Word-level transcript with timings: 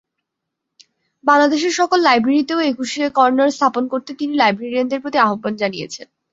বাংলাদেশের 1.23 1.73
সকল 1.73 1.99
লাইব্রেরিতেও 1.99 2.59
একুশে 2.63 3.03
কর্নার 3.09 3.49
স্থাপন 3.51 3.83
করতে 3.87 4.11
তিনি 4.13 4.33
লাইব্রেরিয়ানদের 4.37 5.01
প্রতি 5.03 5.17
আহ্বান 5.21 5.53
জানিয়েছেন। 5.55 6.07